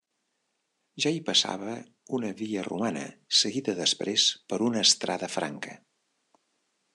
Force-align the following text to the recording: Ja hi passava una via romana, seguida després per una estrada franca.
Ja 1.03 1.09
hi 1.15 1.19
passava 1.27 1.75
una 2.19 2.31
via 2.39 2.63
romana, 2.69 3.03
seguida 3.41 3.77
després 3.81 4.27
per 4.51 4.61
una 4.71 4.83
estrada 4.89 5.31
franca. 5.35 5.77